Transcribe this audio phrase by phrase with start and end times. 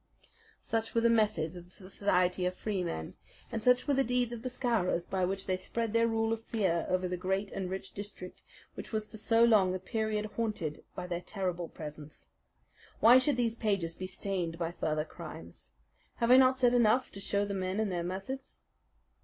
[0.63, 3.13] Such were the methods of the Society of Freemen,
[3.51, 6.43] and such were the deeds of the Scowrers by which they spread their rule of
[6.43, 8.41] fear over the great and rich district
[8.73, 12.29] which was for so long a period haunted by their terrible presence.
[12.99, 15.69] Why should these pages be stained by further crimes?
[16.15, 18.63] Have I not said enough to show the men and their methods?